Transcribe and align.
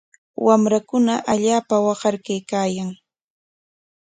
Wamrakuna 0.45 1.13
allaapa 1.31 1.75
waqar 1.87 2.15
kaykaayan. 2.25 2.89